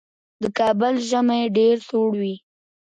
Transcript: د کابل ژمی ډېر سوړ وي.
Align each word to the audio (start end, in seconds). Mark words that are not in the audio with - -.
د 0.41 0.43
کابل 0.59 0.93
ژمی 1.09 1.41
ډېر 1.57 1.75
سوړ 1.87 2.09
وي. 2.21 2.35